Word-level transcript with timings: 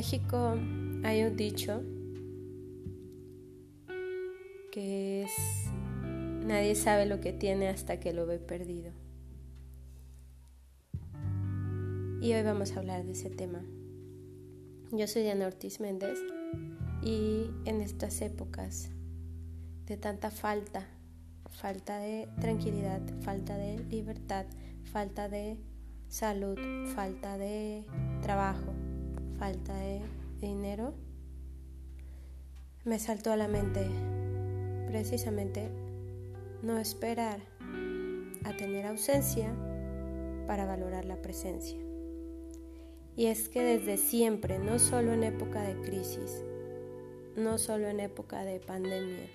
México 0.00 0.56
hay 1.04 1.24
un 1.24 1.36
dicho 1.36 1.82
que 4.72 5.24
es 5.24 5.30
nadie 6.46 6.74
sabe 6.74 7.04
lo 7.04 7.20
que 7.20 7.34
tiene 7.34 7.68
hasta 7.68 8.00
que 8.00 8.14
lo 8.14 8.24
ve 8.24 8.38
perdido. 8.38 8.92
Y 12.22 12.32
hoy 12.32 12.42
vamos 12.42 12.72
a 12.72 12.78
hablar 12.78 13.04
de 13.04 13.12
ese 13.12 13.28
tema. 13.28 13.62
Yo 14.90 15.06
soy 15.06 15.20
Diana 15.20 15.46
Ortiz 15.46 15.80
Méndez 15.80 16.18
y 17.02 17.50
en 17.66 17.82
estas 17.82 18.22
épocas 18.22 18.88
de 19.84 19.98
tanta 19.98 20.30
falta, 20.30 20.88
falta 21.50 21.98
de 21.98 22.26
tranquilidad, 22.40 23.02
falta 23.20 23.54
de 23.58 23.80
libertad, 23.90 24.46
falta 24.82 25.28
de 25.28 25.58
salud, 26.08 26.58
falta 26.94 27.36
de 27.36 27.84
trabajo, 28.22 28.72
falta 29.40 29.74
de 29.74 30.02
dinero, 30.38 30.92
me 32.84 32.98
saltó 32.98 33.32
a 33.32 33.38
la 33.38 33.48
mente 33.48 33.86
precisamente 34.86 35.70
no 36.62 36.76
esperar 36.76 37.40
a 38.44 38.54
tener 38.58 38.84
ausencia 38.84 39.50
para 40.46 40.66
valorar 40.66 41.06
la 41.06 41.22
presencia. 41.22 41.78
Y 43.16 43.26
es 43.26 43.48
que 43.48 43.62
desde 43.62 43.96
siempre, 43.96 44.58
no 44.58 44.78
solo 44.78 45.14
en 45.14 45.24
época 45.24 45.62
de 45.62 45.80
crisis, 45.80 46.44
no 47.34 47.56
solo 47.56 47.88
en 47.88 48.00
época 48.00 48.44
de 48.44 48.60
pandemia, 48.60 49.26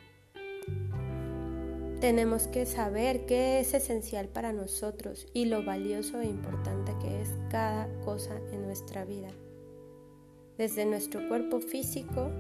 tenemos 2.00 2.48
que 2.48 2.68
saber 2.68 3.26
qué 3.26 3.60
es 3.60 3.74
esencial 3.74 4.28
para 4.28 4.54
nosotros 4.54 5.26
y 5.34 5.46
lo 5.46 5.66
valioso 5.66 6.22
e 6.22 6.28
importante 6.28 6.94
que 7.02 7.24
es 7.24 7.30
cada 7.50 7.88
cosa 8.04 8.40
en 8.52 8.62
nuestra 8.62 9.04
vida. 9.04 9.30
Desde 10.58 10.86
nuestro 10.86 11.28
cuerpo 11.28 11.60
físico, 11.60 12.32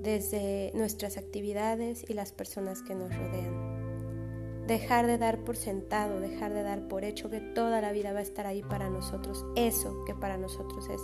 desde 0.00 0.70
nuestras 0.74 1.16
actividades 1.16 2.04
y 2.08 2.14
las 2.14 2.32
personas 2.32 2.82
que 2.82 2.94
nos 2.94 3.14
rodean. 3.14 4.66
Dejar 4.66 5.06
de 5.06 5.18
dar 5.18 5.44
por 5.44 5.56
sentado, 5.56 6.20
dejar 6.20 6.52
de 6.52 6.62
dar 6.62 6.88
por 6.88 7.04
hecho 7.04 7.30
que 7.30 7.40
toda 7.40 7.80
la 7.80 7.92
vida 7.92 8.12
va 8.12 8.20
a 8.20 8.22
estar 8.22 8.46
ahí 8.46 8.62
para 8.62 8.90
nosotros, 8.90 9.44
eso 9.56 10.04
que 10.06 10.14
para 10.14 10.36
nosotros 10.36 10.88
es 10.88 11.00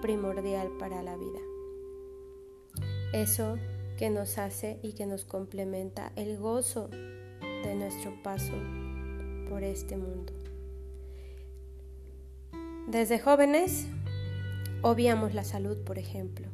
primordial 0.00 0.70
para 0.78 1.02
la 1.02 1.16
vida. 1.16 1.40
Eso 3.12 3.56
que 3.98 4.10
nos 4.10 4.38
hace 4.38 4.78
y 4.82 4.92
que 4.92 5.06
nos 5.06 5.24
complementa 5.24 6.12
el 6.14 6.38
gozo 6.38 6.88
de 6.88 7.74
nuestro 7.74 8.12
paso 8.22 8.54
por 9.48 9.64
este 9.64 9.96
mundo. 9.96 10.32
Desde 12.86 13.18
jóvenes 13.18 13.86
obviamos 14.82 15.34
la 15.34 15.44
salud, 15.44 15.78
por 15.84 15.98
ejemplo, 15.98 16.48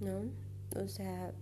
¿no? 0.00 0.22
O 0.80 0.88
sea, 0.88 1.32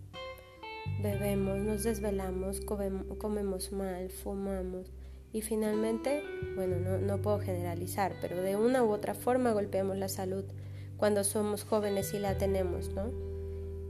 bebemos, 1.02 1.58
nos 1.58 1.84
desvelamos, 1.84 2.60
comemos 2.60 3.72
mal, 3.72 4.10
fumamos 4.10 4.90
y 5.32 5.42
finalmente, 5.42 6.22
bueno, 6.56 6.76
no, 6.76 6.98
no 6.98 7.20
puedo 7.20 7.38
generalizar, 7.38 8.14
pero 8.20 8.40
de 8.40 8.56
una 8.56 8.82
u 8.82 8.90
otra 8.90 9.14
forma 9.14 9.52
golpeamos 9.52 9.96
la 9.98 10.08
salud 10.08 10.44
cuando 10.96 11.22
somos 11.24 11.64
jóvenes 11.64 12.14
y 12.14 12.18
la 12.18 12.38
tenemos, 12.38 12.88
¿no? 12.94 13.10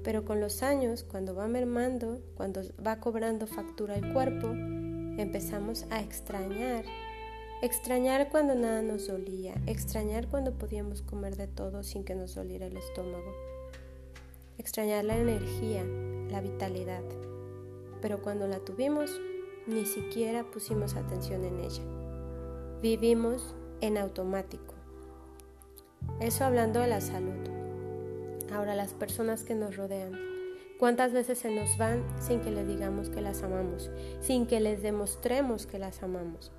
Pero 0.02 0.24
con 0.24 0.40
los 0.40 0.62
años, 0.62 1.05
cuando 1.05 1.34
va 1.34 1.48
mermando, 1.48 2.20
cuando 2.34 2.62
va 2.84 3.00
cobrando 3.00 3.46
factura 3.46 3.96
el 3.96 4.12
cuerpo, 4.12 4.48
empezamos 4.50 5.86
a 5.90 6.00
extrañar. 6.00 6.84
Extrañar 7.62 8.28
cuando 8.31 8.55
nada 8.55 8.83
nos 8.83 9.09
dolía, 9.09 9.55
extrañar 9.67 10.29
cuando 10.29 10.52
podíamos 10.52 11.02
comer 11.02 11.36
de 11.36 11.48
todo 11.48 11.83
sin 11.83 12.05
que 12.05 12.14
nos 12.14 12.35
doliera 12.35 12.67
el 12.67 12.77
estómago 12.77 13.48
extrañar 14.58 15.05
la 15.05 15.17
energía, 15.17 15.85
la 16.30 16.41
vitalidad, 16.41 17.02
pero 18.02 18.20
cuando 18.20 18.47
la 18.48 18.58
tuvimos, 18.58 19.20
ni 19.67 19.86
siquiera 19.86 20.45
pusimos 20.51 20.95
atención 20.95 21.45
en 21.45 21.61
ella. 21.61 21.83
Vivimos 22.83 23.55
en 23.80 23.97
automático. 23.97 24.74
Eso 26.20 26.45
hablando 26.45 26.80
de 26.80 26.89
la 26.89 27.01
salud. 27.01 27.48
Ahora 28.52 28.74
las 28.74 28.95
personas 28.95 29.45
que 29.45 29.55
nos 29.55 29.77
rodean. 29.77 30.13
¿Cuántas 30.79 31.13
veces 31.13 31.39
se 31.39 31.51
nos 31.55 31.77
van 31.77 32.05
sin 32.20 32.41
que 32.41 32.51
les 32.51 32.67
digamos 32.67 33.11
que 33.11 33.20
las 33.20 33.42
amamos, 33.42 33.91
sin 34.20 34.47
que 34.47 34.61
les 34.61 34.80
demostremos 34.80 35.67
que 35.67 35.79
las 35.79 36.02
amamos? 36.02 36.52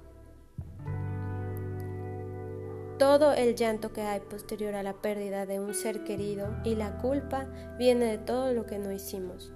Todo 3.00 3.34
el 3.34 3.56
llanto 3.56 3.94
que 3.94 4.02
hay 4.02 4.20
posterior 4.20 4.76
a 4.76 4.84
la 4.84 4.94
pérdida 4.94 5.46
de 5.46 5.60
un 5.60 5.74
ser 5.74 6.04
querido 6.04 6.54
y 6.66 6.76
la 6.76 6.98
culpa 6.98 7.48
viene 7.78 8.06
de 8.06 8.18
todo 8.18 8.54
lo 8.54 8.66
que 8.66 8.78
no 8.78 8.92
hicimos. 8.92 9.54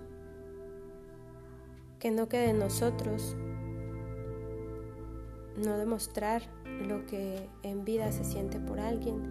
Que 1.99 2.09
no 2.09 2.29
quede 2.29 2.49
en 2.51 2.59
nosotros 2.59 3.35
no 5.57 5.77
demostrar 5.77 6.41
lo 6.65 7.05
que 7.05 7.47
en 7.63 7.83
vida 7.83 8.11
se 8.13 8.23
siente 8.23 8.59
por 8.59 8.79
alguien, 8.79 9.21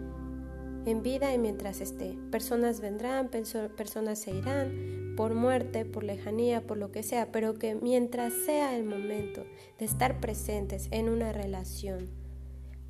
en 0.84 1.02
vida 1.02 1.34
y 1.34 1.38
mientras 1.38 1.80
esté. 1.80 2.16
Personas 2.30 2.80
vendrán, 2.80 3.30
personas 3.30 4.18
se 4.18 4.30
irán, 4.32 5.14
por 5.16 5.34
muerte, 5.34 5.86
por 5.86 6.04
lejanía, 6.04 6.66
por 6.66 6.76
lo 6.76 6.92
que 6.92 7.02
sea, 7.02 7.32
pero 7.32 7.54
que 7.54 7.74
mientras 7.74 8.34
sea 8.44 8.76
el 8.76 8.84
momento 8.84 9.44
de 9.78 9.86
estar 9.86 10.20
presentes 10.20 10.88
en 10.90 11.08
una 11.08 11.32
relación, 11.32 12.21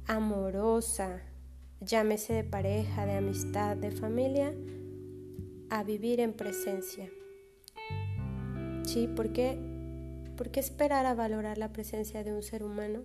amorosa, 0.07 1.23
llámese 1.81 2.33
de 2.33 2.45
pareja, 2.45 3.07
de 3.07 3.15
amistad, 3.15 3.77
de 3.77 3.91
familia, 3.91 4.55
a 5.71 5.85
vivir 5.85 6.21
en 6.21 6.33
presencia. 6.33 7.09
¿Sí? 8.85 9.09
¿Por 9.09 9.33
qué? 9.33 9.59
¿Por 10.37 10.51
qué 10.51 10.61
esperar 10.61 11.07
a 11.07 11.15
valorar 11.15 11.59
la 11.59 11.73
presencia 11.73 12.25
de 12.25 12.33
un 12.33 12.43
ser 12.43 12.65
humano 12.65 13.03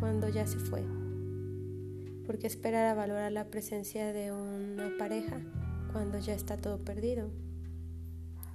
cuando 0.00 0.28
ya 0.28 0.46
se 0.46 0.58
fue? 0.58 0.82
¿Por 2.26 2.38
qué 2.38 2.46
esperar 2.46 2.86
a 2.86 2.94
valorar 2.94 3.32
la 3.32 3.50
presencia 3.50 4.12
de 4.12 4.32
una 4.32 4.96
pareja 4.98 5.40
cuando 5.92 6.18
ya 6.18 6.34
está 6.34 6.56
todo 6.56 6.78
perdido? 6.78 7.30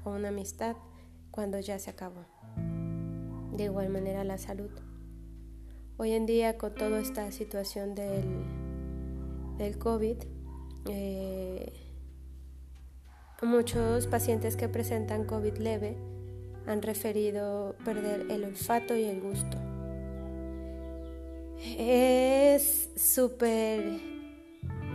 O 0.04 0.12
una 0.12 0.30
amistad 0.30 0.76
cuando 1.30 1.60
ya 1.60 1.78
se 1.78 1.92
acabó. 1.92 2.26
De 3.56 3.66
igual 3.66 3.90
manera 3.90 4.24
la 4.24 4.38
salud. 4.38 4.72
Hoy 6.02 6.14
en 6.14 6.26
día 6.26 6.58
con 6.58 6.74
toda 6.74 7.02
esta 7.02 7.30
situación 7.34 7.94
del, 7.94 9.78
COVID, 9.80 10.16
eh, 10.90 11.74
muchos 13.42 14.08
pacientes 14.08 14.56
que 14.56 14.70
presentan 14.70 15.26
COVID 15.26 15.58
leve 15.58 15.98
han 16.68 16.82
referido 16.82 17.76
perder 17.84 18.28
el 18.32 18.46
olfato 18.46 18.96
y 18.96 19.04
el 19.04 19.20
gusto. 19.20 19.58
Es 21.78 22.92
súper... 22.96 24.00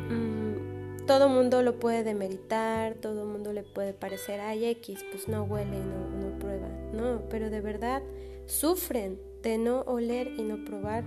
Mm, 0.09 1.05
todo 1.07 1.29
mundo 1.29 1.61
lo 1.63 1.79
puede 1.81 2.03
demeritar, 2.03 2.95
todo 2.95 3.27
mundo 3.27 3.53
le 3.53 3.63
puede 3.63 3.93
parecer, 3.93 4.41
ay 4.41 4.65
X, 4.65 5.05
pues 5.11 5.29
no 5.29 5.45
huele 5.45 5.81
no, 5.81 6.09
no 6.09 6.39
prueba. 6.39 6.69
No, 6.95 7.21
pero 7.29 7.51
de 7.51 7.61
verdad 7.61 8.03
sufren 8.47 9.34
de 9.45 9.59
no 9.59 9.83
oler 9.83 10.33
y 10.37 10.43
no 10.43 10.65
probar 10.65 11.05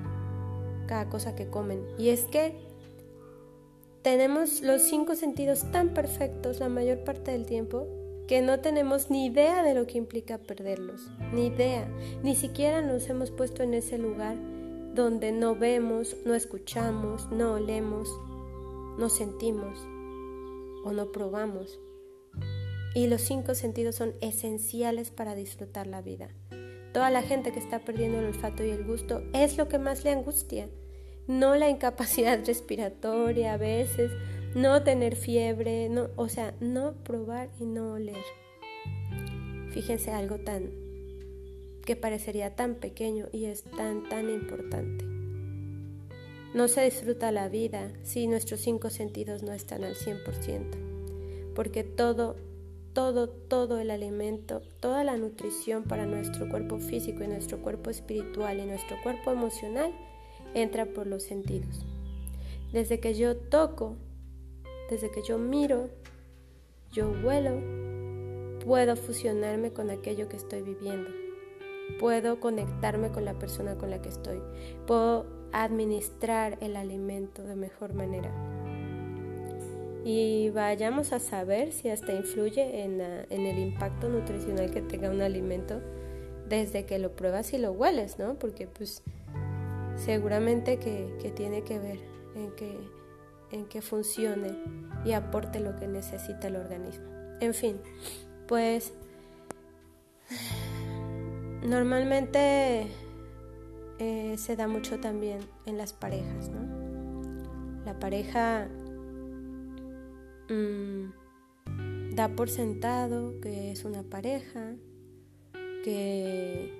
cada 0.87 1.09
cosa 1.09 1.35
que 1.35 1.49
comen. 1.49 1.85
Y 1.97 2.09
es 2.09 2.21
que 2.21 2.55
tenemos 4.03 4.61
los 4.61 4.83
cinco 4.83 5.15
sentidos 5.15 5.69
tan 5.71 5.93
perfectos 5.93 6.59
la 6.59 6.69
mayor 6.69 7.03
parte 7.03 7.31
del 7.31 7.45
tiempo 7.45 7.87
que 8.27 8.41
no 8.41 8.59
tenemos 8.59 9.09
ni 9.09 9.25
idea 9.25 9.63
de 9.63 9.73
lo 9.73 9.87
que 9.87 9.97
implica 9.97 10.37
perderlos, 10.37 11.09
ni 11.33 11.47
idea, 11.47 11.89
ni 12.23 12.35
siquiera 12.35 12.81
nos 12.81 13.09
hemos 13.09 13.31
puesto 13.31 13.63
en 13.63 13.73
ese 13.73 13.97
lugar 13.97 14.37
donde 14.93 15.31
no 15.31 15.55
vemos, 15.55 16.17
no 16.25 16.35
escuchamos, 16.35 17.31
no 17.31 17.53
olemos, 17.53 18.09
no 18.97 19.09
sentimos 19.09 19.79
o 20.83 20.91
no 20.91 21.11
probamos. 21.11 21.79
Y 22.95 23.07
los 23.07 23.21
cinco 23.21 23.55
sentidos 23.55 23.95
son 23.95 24.13
esenciales 24.21 25.11
para 25.11 25.35
disfrutar 25.35 25.87
la 25.87 26.01
vida. 26.01 26.29
Toda 26.93 27.09
la 27.09 27.21
gente 27.21 27.51
que 27.51 27.59
está 27.59 27.79
perdiendo 27.79 28.19
el 28.19 28.25
olfato 28.25 28.63
y 28.63 28.69
el 28.69 28.83
gusto 28.83 29.23
es 29.33 29.57
lo 29.57 29.67
que 29.67 29.79
más 29.79 30.03
le 30.03 30.11
angustia. 30.11 30.69
No 31.27 31.55
la 31.55 31.69
incapacidad 31.69 32.39
respiratoria 32.45 33.53
a 33.53 33.57
veces, 33.57 34.11
no 34.55 34.83
tener 34.83 35.15
fiebre, 35.15 35.89
no, 35.89 36.09
o 36.15 36.29
sea, 36.29 36.53
no 36.59 36.93
probar 37.03 37.49
y 37.59 37.65
no 37.65 37.93
oler. 37.93 38.23
Fíjense 39.71 40.11
algo 40.11 40.39
tan 40.39 40.71
que 41.85 41.95
parecería 41.95 42.53
tan 42.55 42.75
pequeño 42.75 43.27
y 43.31 43.45
es 43.45 43.63
tan 43.63 44.09
tan 44.09 44.29
importante. 44.29 45.05
No 46.53 46.67
se 46.67 46.83
disfruta 46.83 47.31
la 47.31 47.49
vida 47.49 47.93
si 48.03 48.27
nuestros 48.27 48.61
cinco 48.61 48.89
sentidos 48.89 49.43
no 49.43 49.53
están 49.53 49.83
al 49.83 49.95
100%, 49.95 51.53
porque 51.53 51.83
todo 51.83 52.35
todo, 52.97 53.29
todo 53.29 53.77
el 53.77 53.91
alimento, 53.91 54.63
toda 54.79 55.03
la 55.03 55.17
nutrición 55.17 55.83
para 55.83 56.07
nuestro 56.07 56.49
cuerpo 56.49 56.79
físico 56.79 57.23
y 57.23 57.27
nuestro 57.27 57.61
cuerpo 57.61 57.91
espiritual 57.91 58.59
y 58.59 58.65
nuestro 58.65 58.97
cuerpo 59.03 59.29
emocional 59.29 59.93
entra 60.55 60.87
por 60.87 61.05
los 61.05 61.21
sentidos. 61.21 61.85
Desde 62.73 62.99
que 62.99 63.13
yo 63.13 63.37
toco, 63.37 63.97
desde 64.89 65.11
que 65.11 65.21
yo 65.21 65.37
miro, 65.37 65.91
yo 66.91 67.13
vuelo, 67.21 67.61
puedo 68.65 68.95
fusionarme 68.95 69.71
con 69.71 69.91
aquello 69.91 70.27
que 70.27 70.37
estoy 70.37 70.63
viviendo. 70.63 71.11
Puedo 71.99 72.39
conectarme 72.39 73.11
con 73.11 73.25
la 73.25 73.37
persona 73.37 73.77
con 73.77 73.91
la 73.91 74.01
que 74.01 74.09
estoy. 74.09 74.41
Puedo 74.87 75.27
administrar 75.51 76.57
el 76.61 76.75
alimento 76.75 77.43
de 77.43 77.55
mejor 77.55 77.93
manera. 77.93 78.56
Y 80.09 80.51
vayamos 80.51 81.11
a 81.11 81.19
saber 81.19 81.73
si 81.73 81.89
hasta 81.89 82.13
influye 82.13 82.85
en, 82.85 83.01
el 83.01 83.59
impacto 83.59 84.07
nutricional 84.07 84.71
que 84.71 84.81
tenga 84.81 85.09
un 85.09 85.19
alimento 85.19 85.81
desde 86.47 86.85
que 86.85 86.97
lo 86.97 87.13
pruebas 87.13 87.51
y 87.51 87.57
lo 87.57 87.73
hueles, 87.73 88.17
¿no? 88.17 88.35
Porque 88.35 88.67
pues 88.67 89.03
seguramente 89.97 90.79
que, 90.79 91.33
tiene 91.35 91.63
que 91.63 91.77
ver 91.79 91.99
en 92.37 92.51
que, 92.51 92.79
en 93.51 93.65
que 93.65 93.81
funcione 93.81 94.55
y 95.03 95.11
aporte 95.11 95.59
lo 95.59 95.75
que 95.75 95.89
necesita 95.89 96.47
el 96.47 96.55
organismo. 96.55 97.03
En 97.41 97.53
fin, 97.53 97.75
pues 98.47 98.93
normalmente 101.63 102.87
eh, 103.99 104.35
se 104.37 104.55
da 104.55 104.69
mucho 104.69 105.01
también 105.01 105.39
en 105.65 105.77
las 105.77 105.91
parejas, 105.91 106.47
¿no? 106.47 107.83
La 107.83 107.99
pareja 107.99 108.69
mm, 110.49 112.15
da 112.15 112.29
por 112.35 112.49
sentado 112.49 113.39
que 113.41 113.71
es 113.71 113.85
una 113.85 114.03
pareja, 114.03 114.75
que 115.83 116.73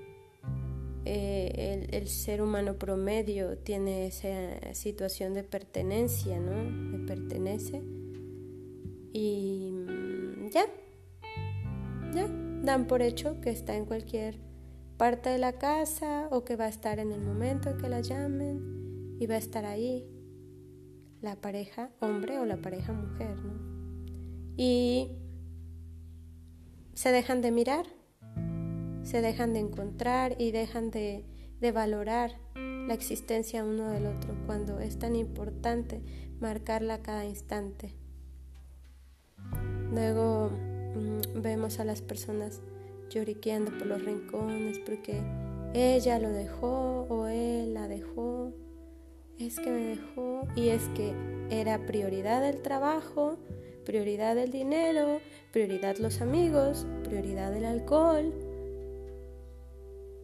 eh, 1.04 1.88
el, 1.90 2.08
ser 2.08 2.42
humano 2.42 2.74
promedio 2.74 3.56
tiene 3.56 4.06
esa 4.06 4.74
situación 4.74 5.32
de 5.32 5.42
pertenencia, 5.42 6.38
¿no? 6.38 6.62
Me 6.64 7.06
pertenece. 7.06 7.82
Y 9.12 9.70
mm, 9.72 10.50
ya, 10.50 10.66
ya, 12.12 12.28
dan 12.62 12.86
por 12.86 13.00
hecho 13.00 13.40
que 13.40 13.50
está 13.50 13.76
en 13.76 13.86
cualquier 13.86 14.38
parte 14.98 15.30
de 15.30 15.38
la 15.38 15.52
casa 15.54 16.28
o 16.30 16.44
que 16.44 16.56
va 16.56 16.64
a 16.64 16.68
estar 16.68 16.98
en 16.98 17.12
el 17.12 17.22
momento 17.22 17.70
en 17.70 17.78
que 17.78 17.88
la 17.88 18.00
llamen 18.00 19.16
y 19.18 19.26
va 19.26 19.36
a 19.36 19.38
estar 19.38 19.64
ahí 19.64 20.04
la 21.20 21.36
pareja 21.36 21.90
hombre 22.00 22.38
o 22.38 22.44
la 22.44 22.56
pareja 22.56 22.92
mujer, 22.92 23.36
¿no? 23.36 23.52
Y 24.56 25.12
se 26.94 27.12
dejan 27.12 27.42
de 27.42 27.50
mirar 27.52 27.86
se 29.08 29.22
dejan 29.22 29.54
de 29.54 29.60
encontrar 29.60 30.36
y 30.38 30.50
dejan 30.50 30.90
de, 30.90 31.24
valorar 31.72 32.32
la 32.54 32.92
existencia 32.92 33.64
uno 33.64 33.90
del 33.90 34.04
otro 34.04 34.34
cuando 34.44 34.80
es 34.80 34.98
tan 34.98 35.16
importante 35.16 36.02
marcarla 36.40 37.00
cada 37.00 37.24
instante. 37.24 37.94
Luego 39.90 40.50
mm, 40.50 41.40
vemos 41.40 41.80
a 41.80 41.84
las 41.84 42.02
personas 42.02 42.60
lloriqueando 43.08 43.70
por 43.78 43.86
los 43.86 44.04
rincones 44.04 44.78
porque 44.80 45.22
ella 45.72 46.18
lo 46.18 46.28
dejó 46.28 47.06
o 47.08 47.26
él 47.28 47.72
la 47.72 47.88
dejó. 47.88 48.52
Es 49.38 49.60
que 49.60 49.70
me 49.70 49.84
dejó 49.84 50.46
y 50.56 50.68
es 50.68 50.82
que 50.94 51.14
era 51.50 51.86
prioridad 51.86 52.46
el 52.48 52.62
trabajo, 52.62 53.38
prioridad 53.84 54.36
el 54.36 54.50
dinero, 54.50 55.20
prioridad 55.52 55.96
los 55.98 56.20
amigos, 56.20 56.86
prioridad 57.04 57.56
el 57.56 57.64
alcohol 57.64 58.32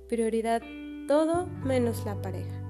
prioridad 0.08 0.62
todo 1.08 1.46
menos 1.64 2.04
la 2.04 2.20
pareja. 2.20 2.60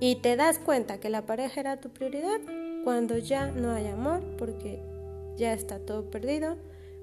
Y 0.00 0.16
te 0.16 0.36
das 0.36 0.58
cuenta 0.58 0.98
que 0.98 1.08
la 1.08 1.26
pareja 1.26 1.60
era 1.60 1.80
tu 1.80 1.90
prioridad 1.90 2.40
cuando 2.82 3.16
ya 3.18 3.50
no 3.52 3.70
hay 3.70 3.86
amor, 3.86 4.20
porque 4.36 4.82
ya 5.36 5.52
está 5.52 5.78
todo 5.78 6.10
perdido, 6.10 6.56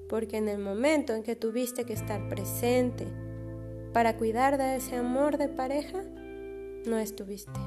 porque 0.08 0.36
en 0.36 0.48
el 0.48 0.58
momento 0.58 1.14
en 1.14 1.22
que 1.22 1.34
tuviste 1.34 1.84
que 1.84 1.94
estar 1.94 2.28
presente 2.28 3.06
para 3.92 4.16
cuidar 4.16 4.58
de 4.58 4.76
ese 4.76 4.96
amor 4.96 5.38
de 5.38 5.48
pareja, 5.48 6.02
no 6.86 6.98
estuviste. 6.98 7.58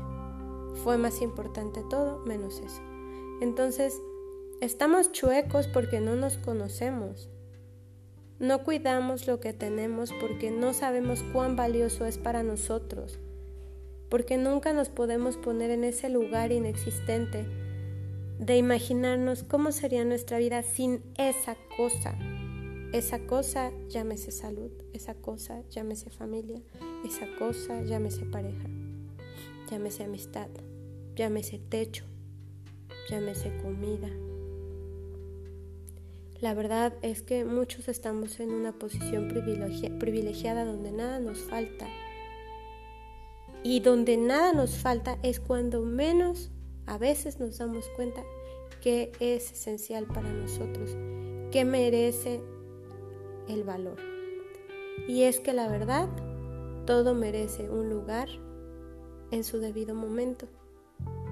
Fue 0.83 0.97
más 0.97 1.21
importante 1.21 1.81
todo 1.89 2.19
menos 2.25 2.59
eso. 2.59 2.81
Entonces, 3.41 4.01
estamos 4.61 5.11
chuecos 5.11 5.67
porque 5.67 5.99
no 5.99 6.15
nos 6.15 6.37
conocemos. 6.37 7.29
No 8.39 8.63
cuidamos 8.63 9.27
lo 9.27 9.39
que 9.39 9.53
tenemos 9.53 10.11
porque 10.19 10.51
no 10.51 10.73
sabemos 10.73 11.23
cuán 11.31 11.55
valioso 11.55 12.05
es 12.05 12.17
para 12.17 12.43
nosotros, 12.43 13.19
porque 14.09 14.37
nunca 14.37 14.73
nos 14.73 14.89
podemos 14.89 15.37
poner 15.37 15.71
en 15.71 15.85
ese 15.85 16.09
lugar 16.09 16.51
inexistente 16.51 17.45
de 18.39 18.57
imaginarnos 18.57 19.43
cómo 19.43 19.71
sería 19.71 20.03
nuestra 20.03 20.37
vida 20.37 20.63
sin 20.63 21.01
esa 21.17 21.55
cosa. 21.77 22.17
Esa 22.91 23.19
cosa 23.19 23.71
llámese 23.87 24.31
salud, 24.31 24.71
esa 24.93 25.15
cosa 25.15 25.61
llámese 25.69 26.09
familia, 26.09 26.61
esa 27.05 27.25
cosa 27.37 27.81
llámese 27.83 28.25
pareja, 28.25 28.69
llámese 29.69 30.03
amistad, 30.03 30.49
llámese 31.15 31.59
techo, 31.59 32.05
llámese 33.09 33.55
comida, 33.61 34.09
la 36.41 36.53
verdad 36.53 36.93
es 37.01 37.21
que 37.21 37.45
muchos 37.45 37.87
estamos 37.87 38.39
en 38.39 38.51
una 38.51 38.73
posición 38.73 39.29
privilegiada 39.29 40.65
donde 40.65 40.91
nada 40.91 41.19
nos 41.19 41.39
falta. 41.39 41.87
Y 43.63 43.79
donde 43.79 44.17
nada 44.17 44.53
nos 44.53 44.77
falta 44.77 45.17
es 45.23 45.39
cuando 45.39 45.81
menos 45.81 46.51
a 46.85 46.97
veces 46.97 47.39
nos 47.39 47.57
damos 47.57 47.85
cuenta 47.95 48.21
que 48.81 49.11
es 49.19 49.53
esencial 49.53 50.05
para 50.05 50.31
nosotros, 50.31 50.91
que 51.51 51.63
merece 51.65 52.41
el 53.47 53.63
valor. 53.63 53.97
Y 55.07 55.23
es 55.23 55.39
que 55.39 55.53
la 55.53 55.67
verdad, 55.67 56.09
todo 56.85 57.15
merece 57.15 57.69
un 57.69 57.89
lugar 57.89 58.27
en 59.35 59.43
su 59.43 59.59
debido 59.59 59.93
momento. 59.93 60.47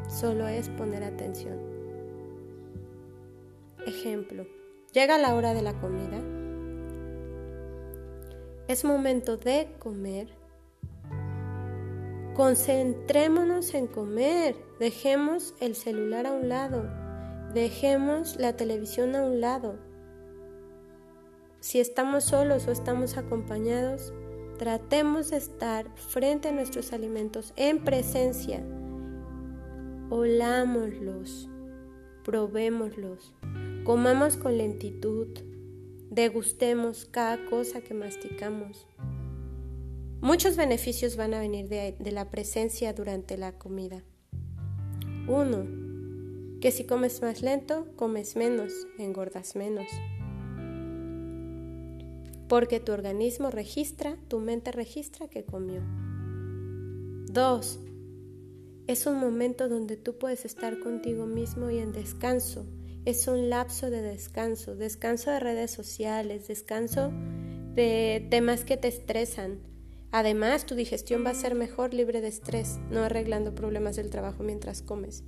Solo 0.09 0.47
es 0.47 0.67
poner 0.69 1.03
atención. 1.03 1.57
Ejemplo. 3.87 4.45
Llega 4.91 5.17
la 5.17 5.33
hora 5.33 5.53
de 5.53 5.61
la 5.61 5.73
comida. 5.79 6.21
Es 8.67 8.83
momento 8.83 9.37
de 9.37 9.69
comer. 9.79 10.27
Concentrémonos 12.35 13.73
en 13.73 13.87
comer. 13.87 14.55
Dejemos 14.79 15.55
el 15.61 15.75
celular 15.75 16.27
a 16.27 16.33
un 16.33 16.49
lado. 16.49 16.83
Dejemos 17.53 18.35
la 18.35 18.57
televisión 18.57 19.15
a 19.15 19.23
un 19.23 19.39
lado. 19.39 19.75
Si 21.61 21.79
estamos 21.79 22.25
solos 22.25 22.67
o 22.67 22.71
estamos 22.71 23.15
acompañados, 23.15 24.11
tratemos 24.57 25.31
de 25.31 25.37
estar 25.37 25.89
frente 25.95 26.49
a 26.49 26.51
nuestros 26.51 26.93
alimentos 26.93 27.53
en 27.55 27.83
presencia. 27.83 28.63
Olámoslos, 30.09 31.49
probémoslos. 32.23 33.33
Comamos 33.83 34.37
con 34.37 34.57
lentitud, 34.57 35.27
degustemos 36.09 37.05
cada 37.05 37.43
cosa 37.45 37.81
que 37.81 37.93
masticamos. 37.93 38.87
Muchos 40.21 40.55
beneficios 40.55 41.17
van 41.17 41.33
a 41.33 41.39
venir 41.39 41.67
de, 41.67 42.11
la 42.11 42.29
presencia 42.29 42.93
durante 42.93 43.37
la 43.37 43.57
comida. 43.57 44.03
Uno, 45.27 45.67
que 46.61 46.71
si 46.71 46.85
comes 46.85 47.21
más 47.21 47.41
lento, 47.41 47.87
comes 47.97 48.37
menos, 48.37 48.71
engordas 48.97 49.57
menos. 49.57 49.87
Porque 52.53 52.79
tu 52.79 52.91
organismo 52.91 53.49
registra, 53.49 54.15
tu 54.27 54.39
mente 54.39 54.71
registra 54.71 55.27
que 55.27 55.43
comió. 55.43 55.81
Dos, 57.25 57.79
es 58.85 59.07
un 59.07 59.15
momento 59.15 59.67
donde 59.67 59.97
tú 59.97 60.19
puedes 60.19 60.45
estar 60.45 60.77
contigo 60.77 61.25
mismo 61.25 61.71
y 61.71 61.79
en 61.79 61.91
descanso 61.93 62.67
es 63.05 63.27
un 63.27 63.49
lapso 63.49 63.89
de 63.89 64.03
descanso, 64.03 64.75
descanso 64.75 65.31
de 65.31 65.39
redes 65.39 65.71
sociales, 65.71 66.47
descanso 66.47 67.11
de 67.73 68.27
temas 68.29 68.65
que 68.65 68.77
te 68.77 68.87
estresan. 68.87 69.57
Además, 70.11 70.67
tu 70.67 70.75
digestión 70.75 71.25
va 71.25 71.31
a 71.31 71.33
ser 71.33 71.55
mejor 71.55 71.95
libre 71.95 72.21
de 72.21 72.27
estrés, 72.27 72.77
no 72.91 72.99
arreglando 72.99 73.55
problemas 73.55 73.95
del 73.95 74.11
trabajo 74.11 74.43
mientras 74.43 74.83
comes. 74.83 75.23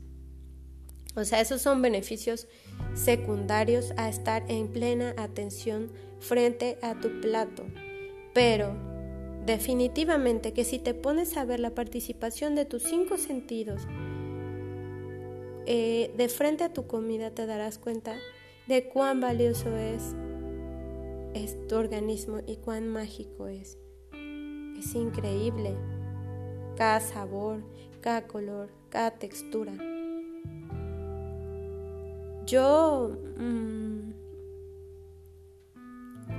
O 1.15 1.24
sea, 1.24 1.41
esos 1.41 1.62
son 1.62 1.81
beneficios 1.81 2.48
secundarios 2.93 3.93
a 3.98 4.10
estar 4.10 4.43
en 4.50 4.67
plena 4.67 5.13
atención 5.17 5.91
frente 6.19 6.77
a 6.81 7.00
tu 7.00 7.22
plato. 7.22 7.63
Pero 8.34 8.75
definitivamente 9.45 10.53
que 10.53 10.63
si 10.63 10.79
te 10.79 10.93
pones 10.93 11.38
a 11.38 11.45
ver 11.45 11.60
la 11.60 11.72
participación 11.72 12.55
de 12.55 12.65
tus 12.65 12.84
cinco 12.84 13.17
sentidos 13.17 13.81
eh, 15.67 16.13
de 16.17 16.29
frente 16.29 16.63
a 16.63 16.74
tu 16.74 16.86
comida 16.86 17.31
te 17.31 17.45
darás 17.45 17.79
cuenta 17.79 18.17
de 18.67 18.88
cuán 18.89 19.19
valioso 19.19 19.75
es, 19.77 20.15
es 21.34 21.67
tu 21.67 21.75
organismo 21.75 22.39
y 22.45 22.57
cuán 22.57 22.88
mágico 22.88 23.48
es. 23.48 23.77
Es 24.77 24.93
increíble 24.93 25.75
cada 26.75 27.00
sabor, 27.00 27.63
cada 28.01 28.27
color, 28.27 28.69
cada 28.89 29.12
textura. 29.12 29.74
Yo 32.46 33.18
mm, 33.38 34.12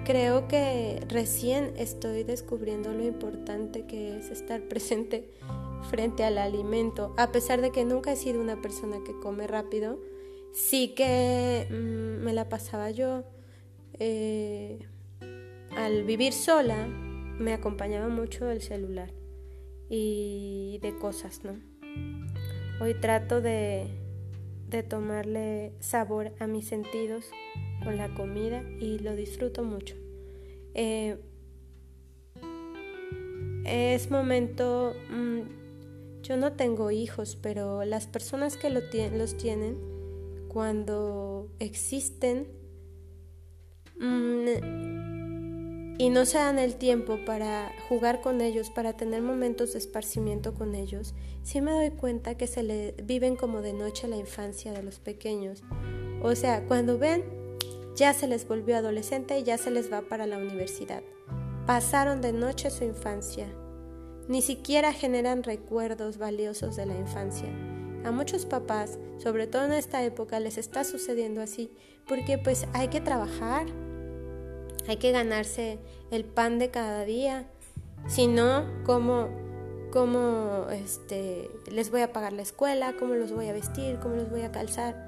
creo 0.04 0.48
que 0.48 1.04
recién 1.08 1.72
estoy 1.76 2.22
descubriendo 2.22 2.92
lo 2.92 3.04
importante 3.04 3.86
que 3.86 4.16
es 4.18 4.30
estar 4.30 4.62
presente 4.68 5.30
frente 5.90 6.24
al 6.24 6.38
alimento, 6.38 7.14
a 7.16 7.32
pesar 7.32 7.60
de 7.60 7.70
que 7.70 7.84
nunca 7.84 8.12
he 8.12 8.16
sido 8.16 8.40
una 8.40 8.60
persona 8.60 8.98
que 9.04 9.18
come 9.20 9.46
rápido, 9.46 10.00
sí 10.52 10.94
que 10.94 11.66
mm, 11.70 12.24
me 12.24 12.32
la 12.32 12.48
pasaba 12.48 12.90
yo. 12.90 13.24
Eh, 13.98 14.78
al 15.76 16.04
vivir 16.04 16.32
sola, 16.32 16.86
me 16.86 17.52
acompañaba 17.52 18.08
mucho 18.08 18.50
el 18.50 18.62
celular 18.62 19.12
y 19.88 20.78
de 20.82 20.96
cosas, 20.98 21.42
¿no? 21.44 21.60
Hoy 22.80 22.94
trato 22.94 23.40
de, 23.40 24.05
de 24.68 24.82
tomarle 24.82 25.72
sabor 25.80 26.32
a 26.38 26.46
mis 26.46 26.66
sentidos 26.66 27.26
con 27.84 27.96
la 27.96 28.12
comida 28.14 28.62
y 28.80 28.98
lo 28.98 29.14
disfruto 29.14 29.62
mucho. 29.62 29.94
Eh, 30.74 31.16
es 33.64 34.10
momento, 34.10 34.94
mm, 35.10 36.22
yo 36.22 36.36
no 36.36 36.52
tengo 36.52 36.90
hijos, 36.90 37.36
pero 37.40 37.84
las 37.84 38.06
personas 38.06 38.56
que 38.56 38.70
lo 38.70 38.80
los 39.12 39.36
tienen, 39.36 39.78
cuando 40.48 41.50
existen, 41.58 42.46
y 45.98 46.10
no 46.10 46.26
se 46.26 46.38
dan 46.38 46.58
el 46.58 46.76
tiempo 46.76 47.18
para 47.24 47.72
jugar 47.88 48.20
con 48.20 48.40
ellos, 48.40 48.70
para 48.70 48.92
tener 48.94 49.22
momentos 49.22 49.72
de 49.72 49.78
esparcimiento 49.78 50.54
con 50.54 50.74
ellos, 50.74 51.14
sí 51.42 51.60
me 51.60 51.70
doy 51.70 51.90
cuenta 51.90 52.36
que 52.36 52.46
se 52.46 52.62
le 52.62 52.94
viven 53.02 53.36
como 53.36 53.62
de 53.62 53.72
noche 53.72 54.06
la 54.06 54.16
infancia 54.16 54.72
de 54.72 54.82
los 54.82 54.98
pequeños. 54.98 55.62
O 56.22 56.34
sea, 56.34 56.66
cuando 56.66 56.98
ven, 56.98 57.24
ya 57.94 58.12
se 58.12 58.28
les 58.28 58.46
volvió 58.46 58.76
adolescente 58.76 59.38
y 59.38 59.42
ya 59.42 59.56
se 59.56 59.70
les 59.70 59.90
va 59.90 60.02
para 60.02 60.26
la 60.26 60.36
universidad. 60.36 61.02
Pasaron 61.66 62.20
de 62.20 62.32
noche 62.32 62.70
su 62.70 62.84
infancia. 62.84 63.46
Ni 64.28 64.42
siquiera 64.42 64.92
generan 64.92 65.44
recuerdos 65.44 66.18
valiosos 66.18 66.76
de 66.76 66.84
la 66.84 66.98
infancia. 66.98 67.48
A 68.04 68.10
muchos 68.10 68.44
papás, 68.44 68.98
sobre 69.18 69.46
todo 69.46 69.64
en 69.64 69.72
esta 69.72 70.04
época, 70.04 70.40
les 70.40 70.58
está 70.58 70.84
sucediendo 70.84 71.40
así, 71.40 71.70
porque 72.06 72.38
pues 72.38 72.66
hay 72.72 72.88
que 72.88 73.00
trabajar, 73.00 73.66
hay 74.88 74.96
que 74.96 75.12
ganarse 75.12 75.78
el 76.10 76.24
pan 76.24 76.58
de 76.58 76.70
cada 76.70 77.04
día. 77.04 77.46
Si 78.08 78.26
no, 78.26 78.64
¿cómo, 78.84 79.28
cómo 79.90 80.66
este, 80.70 81.50
les 81.70 81.90
voy 81.90 82.02
a 82.02 82.12
pagar 82.12 82.32
la 82.32 82.42
escuela? 82.42 82.94
¿Cómo 82.98 83.14
los 83.14 83.32
voy 83.32 83.48
a 83.48 83.52
vestir? 83.52 83.98
¿Cómo 84.00 84.16
los 84.16 84.30
voy 84.30 84.42
a 84.42 84.52
calzar? 84.52 85.06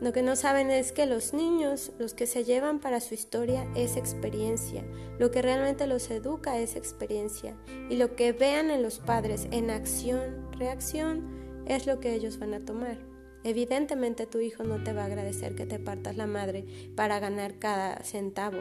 Lo 0.00 0.12
que 0.12 0.22
no 0.22 0.36
saben 0.36 0.70
es 0.70 0.92
que 0.92 1.06
los 1.06 1.34
niños, 1.34 1.92
los 1.98 2.14
que 2.14 2.26
se 2.26 2.44
llevan 2.44 2.80
para 2.80 3.00
su 3.00 3.14
historia 3.14 3.66
es 3.74 3.96
experiencia. 3.96 4.84
Lo 5.18 5.30
que 5.30 5.42
realmente 5.42 5.86
los 5.86 6.10
educa 6.10 6.58
es 6.58 6.76
experiencia. 6.76 7.56
Y 7.90 7.96
lo 7.96 8.14
que 8.16 8.32
vean 8.32 8.70
en 8.70 8.82
los 8.82 8.98
padres 8.98 9.48
en 9.50 9.70
acción, 9.70 10.48
reacción, 10.52 11.44
es 11.66 11.86
lo 11.86 12.00
que 12.00 12.14
ellos 12.14 12.38
van 12.38 12.54
a 12.54 12.64
tomar. 12.64 12.98
Evidentemente 13.42 14.26
tu 14.26 14.40
hijo 14.40 14.64
no 14.64 14.82
te 14.82 14.92
va 14.92 15.02
a 15.02 15.06
agradecer 15.06 15.54
que 15.54 15.66
te 15.66 15.78
partas 15.78 16.16
la 16.16 16.26
madre 16.26 16.64
para 16.96 17.20
ganar 17.20 17.58
cada 17.58 18.02
centavo. 18.02 18.58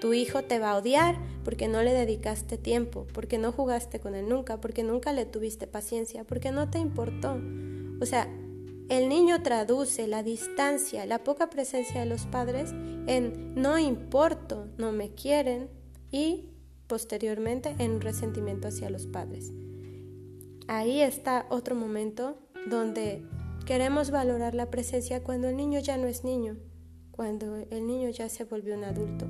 Tu 0.00 0.14
hijo 0.14 0.42
te 0.42 0.58
va 0.58 0.70
a 0.70 0.78
odiar 0.78 1.18
porque 1.44 1.68
no 1.68 1.82
le 1.82 1.92
dedicaste 1.92 2.56
tiempo, 2.56 3.06
porque 3.12 3.36
no 3.38 3.52
jugaste 3.52 4.00
con 4.00 4.14
él 4.14 4.28
nunca, 4.28 4.60
porque 4.60 4.82
nunca 4.82 5.12
le 5.12 5.26
tuviste 5.26 5.66
paciencia, 5.66 6.24
porque 6.24 6.52
no 6.52 6.70
te 6.70 6.78
importó. 6.78 7.38
O 8.00 8.06
sea, 8.06 8.26
el 8.88 9.08
niño 9.08 9.42
traduce 9.42 10.06
la 10.06 10.22
distancia, 10.22 11.04
la 11.04 11.22
poca 11.22 11.50
presencia 11.50 12.00
de 12.00 12.06
los 12.06 12.26
padres 12.26 12.72
en 13.06 13.54
no 13.54 13.78
importo, 13.78 14.68
no 14.78 14.90
me 14.90 15.14
quieren 15.14 15.68
y 16.10 16.48
posteriormente 16.86 17.74
en 17.78 18.00
resentimiento 18.00 18.68
hacia 18.68 18.90
los 18.90 19.06
padres. 19.06 19.52
Ahí 20.66 21.02
está 21.02 21.46
otro 21.50 21.74
momento 21.74 22.38
donde 22.68 23.22
queremos 23.66 24.10
valorar 24.10 24.54
la 24.54 24.70
presencia 24.70 25.22
cuando 25.22 25.48
el 25.48 25.56
niño 25.56 25.78
ya 25.80 25.98
no 25.98 26.06
es 26.06 26.24
niño, 26.24 26.56
cuando 27.10 27.56
el 27.70 27.86
niño 27.86 28.08
ya 28.08 28.28
se 28.28 28.44
volvió 28.44 28.74
un 28.74 28.84
adulto 28.84 29.26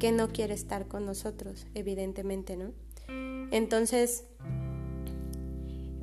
que 0.00 0.10
no 0.10 0.28
quiere 0.28 0.54
estar 0.54 0.88
con 0.88 1.06
nosotros, 1.06 1.66
evidentemente, 1.74 2.56
¿no? 2.56 2.72
Entonces, 3.52 4.24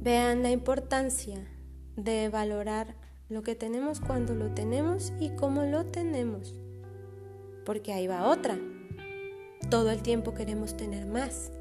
vean 0.02 0.44
la 0.44 0.52
importancia 0.52 1.46
de 1.98 2.30
valorar 2.30 2.96
lo 3.28 3.42
que 3.42 3.56
tenemos 3.56 4.00
cuando 4.00 4.36
lo 4.36 4.52
tenemos 4.52 5.12
y 5.20 5.32
cómo 5.32 5.64
lo 5.64 5.86
tenemos. 5.88 6.56
Porque 7.66 7.92
ahí 7.92 8.08
va 8.08 8.30
otra. 8.30 8.58
Todo 9.70 9.92
el 9.92 10.02
tiempo 10.02 10.34
queremos 10.34 10.78
tener 10.78 11.06
más 11.08 11.52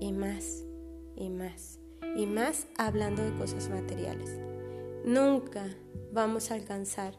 y 0.00 0.12
más 0.12 0.64
y 1.14 1.28
más 1.28 1.78
y 2.16 2.26
más 2.26 2.66
hablando 2.78 3.22
de 3.22 3.36
cosas 3.36 3.68
materiales. 3.68 4.40
Nunca 5.04 5.66
vamos 6.12 6.50
a 6.50 6.54
alcanzar 6.54 7.14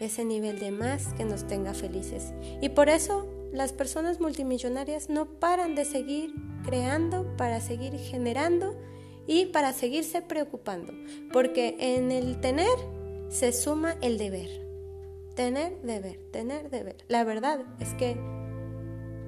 ese 0.00 0.24
nivel 0.24 0.58
de 0.58 0.72
más 0.72 1.14
que 1.14 1.24
nos 1.24 1.46
tenga 1.46 1.74
felices. 1.74 2.34
Y 2.60 2.70
por 2.70 2.88
eso 2.88 3.35
las 3.52 3.72
personas 3.72 4.20
multimillonarias 4.20 5.08
no 5.08 5.26
paran 5.26 5.74
de 5.74 5.84
seguir 5.84 6.34
creando 6.64 7.36
para 7.36 7.60
seguir 7.60 7.94
generando 7.98 8.76
y 9.26 9.46
para 9.46 9.72
seguirse 9.72 10.22
preocupando, 10.22 10.92
porque 11.32 11.76
en 11.78 12.12
el 12.12 12.40
tener 12.40 12.78
se 13.28 13.52
suma 13.52 13.96
el 14.00 14.18
deber. 14.18 14.64
Tener, 15.34 15.80
deber, 15.82 16.18
tener, 16.30 16.70
deber. 16.70 16.96
La 17.08 17.24
verdad 17.24 17.60
es 17.80 17.92
que 17.94 18.16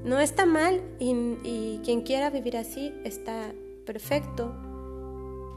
no 0.05 0.21
está 0.21 0.47
mal 0.47 0.81
y, 0.99 1.11
y 1.45 1.81
quien 1.85 2.03
quiera 2.03 2.31
vivir 2.31 2.57
así 2.57 2.95
está 3.05 3.53
perfecto, 3.85 4.55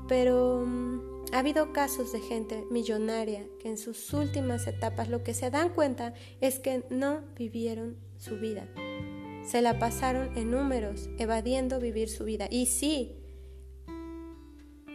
pero 0.08 0.64
mm, 0.66 1.11
ha 1.34 1.40
habido 1.40 1.74
casos 1.74 2.12
de 2.12 2.20
gente 2.20 2.66
millonaria 2.70 3.46
que 3.60 3.70
en 3.70 3.78
sus 3.78 4.14
últimas 4.14 4.68
etapas 4.68 5.10
lo 5.10 5.24
que 5.24 5.34
se 5.34 5.50
dan 5.50 5.70
cuenta 5.70 6.14
es 6.42 6.60
que 6.60 6.84
no 6.90 7.22
vivieron 7.36 7.98
su 8.18 8.38
vida. 8.38 8.68
Se 9.46 9.62
la 9.62 9.80
pasaron 9.80 10.38
en 10.38 10.52
números, 10.52 11.10
evadiendo 11.18 11.80
vivir 11.80 12.10
su 12.10 12.26
vida. 12.26 12.48
Y 12.50 12.68
sí, 12.68 13.16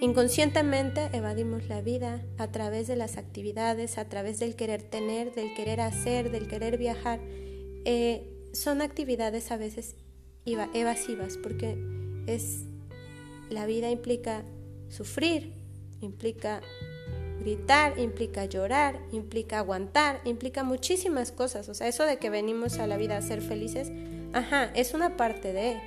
inconscientemente 0.01 1.09
evadimos 1.13 1.69
la 1.69 1.81
vida 1.81 2.25
a 2.39 2.53
través 2.53 2.87
de 2.87 2.97
las 2.97 3.17
actividades, 3.17 3.99
a 3.99 4.09
través 4.09 4.39
del 4.39 4.55
querer 4.55 4.83
tener, 4.83 5.35
del 5.35 5.55
querer 5.55 5.81
hacer, 5.81 6.31
del 6.31 6.47
querer 6.49 6.79
viajar. 6.79 7.21
Eh, 7.85 8.33
son 8.53 8.83
actividades 8.83 9.51
a 9.51 9.57
veces 9.57 9.97
evasivas 10.45 11.37
porque 11.39 11.77
es 12.27 12.67
la 13.51 13.67
vida 13.67 13.91
implica 13.91 14.45
sufrir, 14.89 15.56
implica 16.01 16.61
gritar, 17.41 17.99
implica 17.99 18.45
llorar, 18.45 18.99
implica 19.13 19.59
aguantar, 19.59 20.21
implica 20.25 20.65
muchísimas 20.65 21.33
cosas. 21.33 21.69
O 21.69 21.75
sea, 21.75 21.89
eso 21.89 22.05
de 22.05 22.19
que 22.19 22.31
venimos 22.31 22.79
a 22.79 22.87
la 22.87 22.97
vida 22.97 23.17
a 23.17 23.23
ser 23.23 23.41
felices, 23.41 23.93
ajá, 24.33 24.71
es 24.75 24.95
una 24.95 25.17
parte 25.17 25.53
de... 25.53 25.81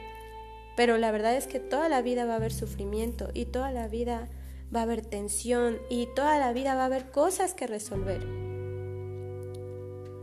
Pero 0.78 0.98
la 0.98 1.12
verdad 1.12 1.36
es 1.36 1.48
que 1.48 1.60
toda 1.60 1.90
la 1.90 2.02
vida 2.02 2.26
va 2.26 2.34
a 2.34 2.38
haber 2.38 2.54
sufrimiento 2.54 3.30
y 3.34 3.46
toda 3.46 3.72
la 3.72 3.90
vida 3.90 4.30
va 4.74 4.82
a 4.82 4.84
haber 4.84 5.06
tensión 5.06 5.80
y 5.90 6.08
toda 6.16 6.40
la 6.40 6.54
vida 6.54 6.76
va 6.76 6.84
a 6.84 6.86
haber 6.86 7.12
cosas 7.12 7.54
que 7.54 7.68
resolver. 7.68 8.26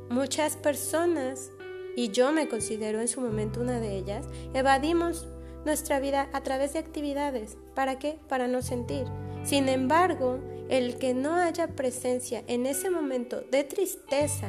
Muchas 0.09 0.57
personas, 0.57 1.51
y 1.97 2.11
yo 2.11 2.33
me 2.33 2.49
considero 2.49 3.01
en 3.01 3.09
su 3.09 3.21
momento 3.21 3.61
una 3.61 3.81
de 3.81 3.97
ellas, 3.97 4.25
evadimos 4.55 5.27
nuestra 5.67 6.01
vida 6.01 6.31
a 6.33 6.43
través 6.43 6.73
de 6.73 6.79
actividades. 6.79 7.59
¿Para 7.75 7.99
qué? 7.99 8.19
Para 8.29 8.47
no 8.47 8.63
sentir. 8.63 9.05
Sin 9.47 9.69
embargo, 9.69 10.41
el 10.69 10.99
que 10.99 11.15
no 11.15 11.37
haya 11.37 11.69
presencia 11.69 12.43
en 12.49 12.67
ese 12.67 12.91
momento 12.91 13.43
de 13.43 13.63
tristeza, 13.63 14.49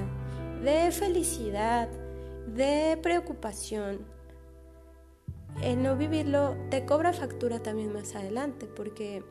de 0.63 0.89
felicidad, 0.92 1.88
de 2.48 2.98
preocupación, 3.04 4.00
el 5.62 5.84
no 5.84 5.96
vivirlo 5.98 6.58
te 6.72 6.84
cobra 6.88 7.13
factura 7.13 7.62
también 7.62 7.94
más 7.94 8.16
adelante, 8.16 8.66
porque, 8.66 9.24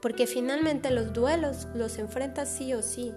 porque 0.00 0.26
finalmente 0.26 0.90
los 0.90 1.12
duelos 1.12 1.68
los 1.74 1.98
enfrentas 1.98 2.48
sí 2.48 2.72
o 2.72 2.80
sí. 2.80 3.12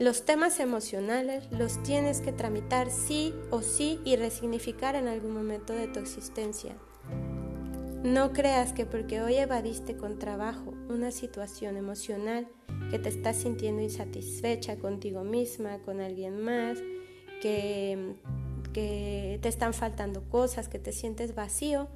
Los 0.00 0.24
temas 0.24 0.58
emocionales 0.58 1.44
los 1.52 1.80
tienes 1.84 2.20
que 2.20 2.32
tramitar 2.32 2.90
sí 2.90 3.32
o 3.52 3.62
sí 3.62 4.00
y 4.04 4.16
resignificar 4.16 4.96
en 4.96 5.06
algún 5.06 5.34
momento 5.34 5.72
de 5.72 5.86
tu 5.86 6.00
existencia. 6.00 6.74
No 8.04 8.32
creas 8.32 8.72
que 8.72 8.86
porque 8.86 9.20
hoy 9.20 9.34
evadiste 9.34 9.96
con 9.96 10.20
trabajo 10.20 10.72
una 10.88 11.10
situación 11.10 11.76
emocional 11.76 12.46
que 12.90 12.98
te 13.00 13.08
estás 13.08 13.36
sintiendo 13.36 13.82
insatisfecha 13.82 14.76
contigo 14.78 15.24
misma, 15.24 15.80
con 15.80 16.00
alguien 16.00 16.40
más, 16.40 16.78
que, 17.42 18.14
que 18.72 19.40
te 19.42 19.48
están 19.48 19.74
faltando 19.74 20.28
cosas, 20.28 20.68
que 20.68 20.78
te 20.78 20.92
sientes 20.92 21.34
vacío, 21.34 21.88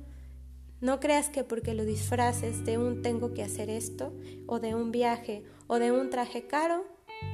no 0.80 0.98
creas 0.98 1.28
que 1.28 1.44
porque 1.44 1.74
lo 1.74 1.84
disfraces 1.84 2.64
de 2.64 2.78
un 2.78 3.02
tengo 3.02 3.32
que 3.32 3.44
hacer 3.44 3.70
esto, 3.70 4.12
o 4.48 4.58
de 4.58 4.74
un 4.74 4.90
viaje, 4.90 5.44
o 5.68 5.78
de 5.78 5.92
un 5.92 6.10
traje 6.10 6.48
caro, 6.48 6.84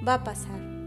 va 0.06 0.14
a 0.14 0.24
pasar. 0.24 0.77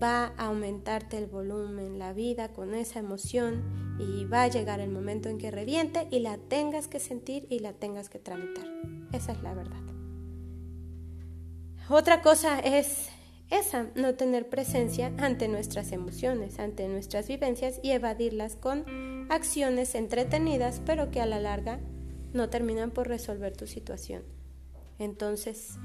Va 0.00 0.32
a 0.36 0.46
aumentarte 0.46 1.18
el 1.18 1.26
volumen, 1.26 1.98
la 1.98 2.12
vida 2.12 2.52
con 2.52 2.74
esa 2.74 3.00
emoción 3.00 3.96
y 3.98 4.24
va 4.26 4.44
a 4.44 4.48
llegar 4.48 4.80
el 4.80 4.90
momento 4.90 5.28
en 5.28 5.38
que 5.38 5.50
reviente 5.50 6.06
y 6.10 6.20
la 6.20 6.38
tengas 6.38 6.86
que 6.86 7.00
sentir 7.00 7.46
y 7.50 7.58
la 7.58 7.72
tengas 7.72 8.08
que 8.08 8.18
tramitar. 8.18 8.66
Esa 9.12 9.32
es 9.32 9.42
la 9.42 9.54
verdad. 9.54 9.82
Otra 11.88 12.22
cosa 12.22 12.60
es 12.60 13.08
esa, 13.50 13.86
no 13.94 14.14
tener 14.14 14.48
presencia 14.48 15.12
ante 15.18 15.48
nuestras 15.48 15.92
emociones, 15.92 16.58
ante 16.58 16.86
nuestras 16.86 17.28
vivencias 17.28 17.80
y 17.82 17.92
evadirlas 17.92 18.56
con 18.56 18.84
acciones 19.30 19.94
entretenidas, 19.94 20.82
pero 20.84 21.10
que 21.10 21.20
a 21.20 21.26
la 21.26 21.40
larga 21.40 21.80
no 22.32 22.50
terminan 22.50 22.90
por 22.90 23.08
resolver 23.08 23.56
tu 23.56 23.66
situación. 23.66 24.22
Entonces, 24.98 25.78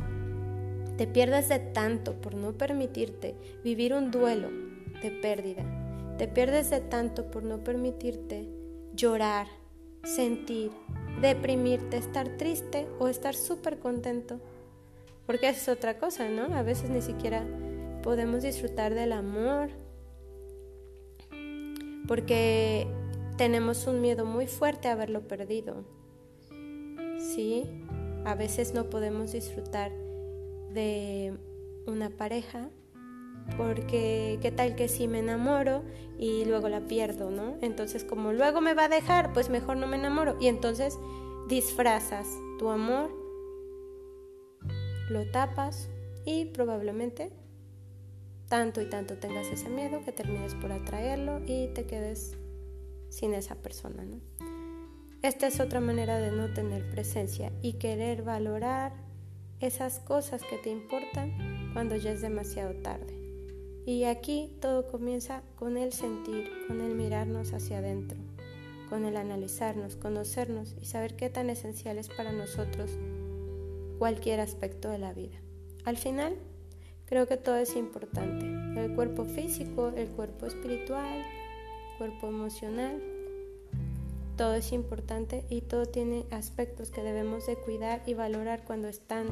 te 0.98 1.08
pierdes 1.08 1.50
de 1.50 1.60
tanto 1.60 2.14
por 2.22 2.36
no 2.36 2.54
permitirte 2.54 3.36
vivir 3.64 3.94
un 3.94 4.12
duelo 4.12 4.50
de 5.02 5.12
pérdida. 5.12 5.64
Te 6.18 6.28
pierdes 6.28 6.70
de 6.70 6.82
tanto 6.82 7.32
por 7.32 7.44
no 7.44 7.64
permitirte 7.64 8.48
llorar, 8.94 9.48
sentir, 10.04 10.72
deprimirte, 11.22 11.98
estar 11.98 12.38
triste 12.38 12.88
o 13.00 13.08
estar 13.08 13.34
súper 13.34 13.80
contento. 13.80 14.40
Porque 15.26 15.50
es 15.50 15.68
otra 15.68 15.98
cosa, 15.98 16.30
¿no? 16.30 16.56
A 16.56 16.62
veces 16.62 16.90
ni 16.90 17.02
siquiera 17.02 17.44
podemos 18.04 18.44
disfrutar 18.44 18.94
del 18.94 19.14
amor. 19.14 19.70
Porque 22.08 22.86
tenemos 23.38 23.88
un 23.88 24.02
miedo 24.02 24.26
muy 24.26 24.46
fuerte 24.46 24.90
a 24.90 24.92
haberlo 24.92 25.28
perdido. 25.28 25.86
¿Sí? 27.18 27.64
A 28.26 28.36
veces 28.36 28.74
no 28.74 28.90
podemos 28.90 29.32
disfrutar 29.32 30.03
de 30.74 31.38
una 31.88 32.10
pareja 32.10 32.70
porque 33.58 34.39
qué 34.42 34.51
tal 34.51 34.75
que 34.75 34.88
si 34.88 35.08
me 35.08 35.20
enamoro 35.20 35.84
y 36.18 36.46
luego 36.46 36.70
la 36.70 36.82
pierdo, 36.82 37.30
¿no? 37.30 37.58
Entonces 37.62 38.03
como 38.03 38.32
luego 38.32 38.62
me 38.62 38.74
va 38.74 38.86
a 38.86 38.89
dejar, 38.89 39.34
pues 39.34 39.50
mejor 39.50 39.77
no 39.77 39.88
me 39.88 39.98
enamoro 39.98 40.38
y 40.39 40.48
entonces 40.48 40.98
disfrazas 41.48 42.27
tu 42.58 42.70
amor, 42.70 43.12
lo 45.10 45.30
tapas 45.32 45.89
y 46.25 46.46
probablemente 46.46 47.32
tanto 48.48 48.82
y 48.82 48.86
tanto 48.86 49.18
tengas 49.18 49.48
ese 49.48 49.70
miedo 49.70 50.01
que 50.06 50.12
termines 50.12 50.56
por 50.56 50.72
atraerlo 50.72 51.42
y 51.46 51.68
te 51.74 51.86
quedes 51.86 52.38
sin 53.10 53.34
esa 53.34 53.56
persona, 53.56 54.03
¿no? 54.06 54.20
Esta 55.22 55.48
es 55.48 55.60
otra 55.60 55.80
manera 55.80 56.18
de 56.18 56.32
no 56.32 56.53
tener 56.53 56.89
presencia 56.89 57.51
y 57.62 57.74
querer 57.74 58.24
valorar 58.24 58.94
esas 59.60 60.00
cosas 60.00 60.42
que 60.44 60.58
te 60.58 60.70
importan 60.70 61.72
cuando 61.74 61.96
ya 61.96 62.12
es 62.12 62.22
demasiado 62.22 62.74
tarde. 62.82 63.18
Y 63.86 64.06
aquí 64.06 64.56
todo 64.62 64.88
comienza 64.88 65.44
con 65.56 65.78
el 65.78 65.92
sentir, 65.92 66.50
con 66.68 66.80
el 66.80 66.96
mirarnos 66.96 67.54
hacia 67.54 67.80
adentro, 67.80 68.18
con 68.90 69.06
el 69.06 69.18
analizarnos, 69.18 69.96
conocernos 69.98 70.76
y 70.82 70.86
saber 70.86 71.16
qué 71.16 71.30
tan 71.30 71.50
esencial 71.50 71.98
es 71.98 72.08
para 72.08 72.32
nosotros 72.32 72.92
cualquier 74.00 74.40
aspecto 74.40 74.90
de 74.90 75.00
la 75.00 75.14
vida. 75.14 75.38
Al 75.86 75.98
final, 75.98 76.36
creo 77.06 77.28
que 77.28 77.38
todo 77.38 77.58
es 77.58 77.76
importante. 77.76 78.46
El 78.80 78.96
cuerpo 78.96 79.26
físico, 79.26 79.92
el 79.96 80.08
cuerpo 80.08 80.46
espiritual, 80.46 81.20
el 81.20 81.98
cuerpo 81.98 82.28
emocional, 82.28 83.02
todo 84.36 84.56
es 84.56 84.72
importante 84.72 85.46
y 85.50 85.62
todo 85.62 85.86
tiene 85.86 86.25
aspectos 86.32 86.89
que 86.89 87.04
debemos 87.04 87.46
de 87.46 87.56
cuidar 87.56 88.02
y 88.06 88.13
valorar 88.13 88.63
cuando 88.65 88.88
están. 88.88 89.28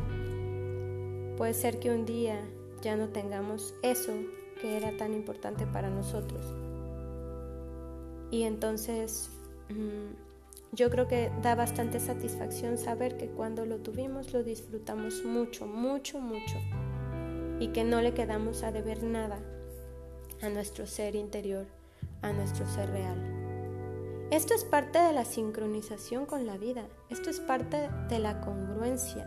Puede 1.37 1.53
ser 1.53 1.79
que 1.79 1.89
un 1.89 2.05
día 2.05 2.39
ya 2.81 2.95
no 2.95 3.09
tengamos 3.09 3.73
eso 3.81 4.13
que 4.59 4.77
era 4.77 4.95
tan 4.97 5.13
importante 5.13 5.65
para 5.65 5.89
nosotros. 5.89 6.45
Y 8.29 8.43
entonces 8.43 9.29
mm, 9.69 10.75
yo 10.75 10.89
creo 10.89 11.07
que 11.07 11.31
da 11.41 11.55
bastante 11.55 11.99
satisfacción 11.99 12.77
saber 12.77 13.17
que 13.17 13.27
cuando 13.27 13.65
lo 13.65 13.77
tuvimos 13.77 14.33
lo 14.33 14.43
disfrutamos 14.43 15.23
mucho, 15.25 15.65
mucho, 15.65 16.19
mucho. 16.19 16.57
Y 17.59 17.69
que 17.69 17.83
no 17.83 18.01
le 18.01 18.13
quedamos 18.13 18.63
a 18.63 18.71
deber 18.71 19.03
nada 19.03 19.39
a 20.41 20.49
nuestro 20.49 20.87
ser 20.87 21.15
interior, 21.15 21.65
a 22.21 22.31
nuestro 22.33 22.67
ser 22.67 22.89
real. 22.89 23.40
Esto 24.31 24.53
es 24.53 24.63
parte 24.63 24.97
de 24.97 25.11
la 25.11 25.25
sincronización 25.25 26.25
con 26.25 26.47
la 26.47 26.57
vida, 26.57 26.87
esto 27.09 27.29
es 27.29 27.41
parte 27.41 27.89
de 28.07 28.17
la 28.17 28.39
congruencia. 28.39 29.25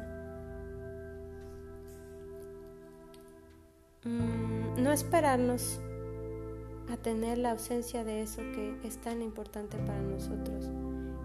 Mm, 4.03 4.83
no 4.83 4.93
esperarnos 4.93 5.79
a 6.91 6.97
tener 6.97 7.37
la 7.37 7.51
ausencia 7.51 8.03
de 8.03 8.23
eso 8.23 8.41
que 8.55 8.79
es 8.83 8.97
tan 8.97 9.21
importante 9.21 9.77
para 9.77 10.01
nosotros. 10.01 10.71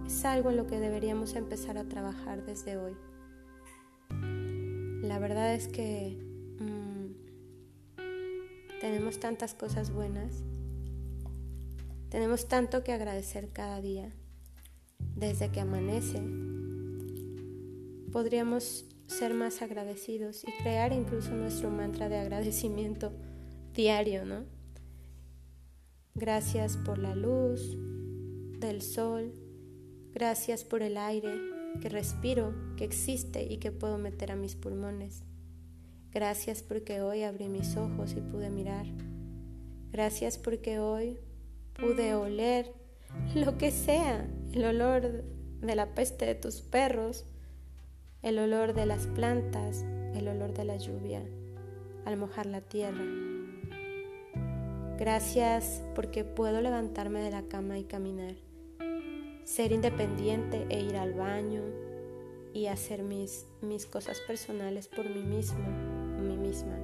Es 0.05 0.25
algo 0.25 0.49
en 0.49 0.57
lo 0.57 0.67
que 0.67 0.81
deberíamos 0.81 1.35
empezar 1.35 1.77
a 1.77 1.85
trabajar 1.85 2.45
desde 2.45 2.75
hoy. 2.75 2.97
La 5.03 5.19
verdad 5.19 5.53
es 5.53 5.69
que 5.69 6.17
mm, 6.59 7.13
tenemos 8.81 9.21
tantas 9.21 9.53
cosas 9.53 9.93
buenas 9.93 10.43
tenemos 12.09 12.47
tanto 12.47 12.83
que 12.83 12.91
agradecer 12.91 13.49
cada 13.49 13.81
día, 13.81 14.09
desde 15.15 15.49
que 15.49 15.59
amanece. 15.59 16.21
Podríamos 18.11 18.85
ser 19.07 19.33
más 19.33 19.61
agradecidos 19.61 20.43
y 20.43 20.51
crear 20.63 20.93
incluso 20.93 21.31
nuestro 21.31 21.69
mantra 21.69 22.09
de 22.09 22.17
agradecimiento 22.17 23.11
diario, 23.73 24.25
¿no? 24.25 24.45
Gracias 26.15 26.77
por 26.77 26.97
la 26.97 27.15
luz 27.15 27.77
del 28.59 28.81
sol, 28.81 29.33
gracias 30.11 30.63
por 30.63 30.81
el 30.81 30.97
aire 30.97 31.33
que 31.81 31.89
respiro, 31.89 32.53
que 32.75 32.83
existe 32.83 33.43
y 33.43 33.57
que 33.57 33.71
puedo 33.71 33.97
meter 33.97 34.31
a 34.31 34.35
mis 34.35 34.55
pulmones. 34.55 35.23
Gracias 36.11 36.63
porque 36.63 37.01
hoy 37.01 37.23
abrí 37.23 37.47
mis 37.47 37.77
ojos 37.77 38.13
y 38.17 38.21
pude 38.21 38.49
mirar. 38.49 38.87
Gracias 39.91 40.37
porque 40.37 40.79
hoy 40.79 41.19
pude 41.73 42.15
oler 42.15 42.71
lo 43.35 43.57
que 43.57 43.71
sea, 43.71 44.27
el 44.53 44.65
olor 44.65 45.23
de 45.61 45.75
la 45.75 45.93
peste 45.93 46.25
de 46.25 46.35
tus 46.35 46.61
perros, 46.61 47.25
el 48.21 48.39
olor 48.39 48.73
de 48.73 48.85
las 48.85 49.07
plantas, 49.07 49.83
el 50.13 50.27
olor 50.27 50.53
de 50.53 50.65
la 50.65 50.77
lluvia 50.77 51.23
al 52.05 52.17
mojar 52.17 52.45
la 52.45 52.61
tierra. 52.61 53.03
Gracias 54.97 55.83
porque 55.95 56.23
puedo 56.23 56.61
levantarme 56.61 57.21
de 57.21 57.31
la 57.31 57.43
cama 57.43 57.77
y 57.77 57.83
caminar, 57.83 58.35
ser 59.43 59.71
independiente 59.71 60.65
e 60.69 60.81
ir 60.81 60.97
al 60.97 61.13
baño 61.13 61.63
y 62.53 62.67
hacer 62.67 63.03
mis, 63.03 63.45
mis 63.61 63.85
cosas 63.85 64.19
personales 64.27 64.87
por 64.87 65.09
mí 65.09 65.21
mismo 65.21 65.99
mí 66.21 66.37
misma. 66.37 66.77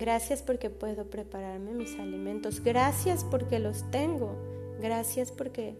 Gracias 0.00 0.42
porque 0.42 0.70
puedo 0.70 1.10
prepararme 1.10 1.74
mis 1.74 1.98
alimentos. 1.98 2.64
Gracias 2.64 3.22
porque 3.22 3.58
los 3.58 3.88
tengo. 3.90 4.34
Gracias 4.80 5.30
porque, 5.30 5.76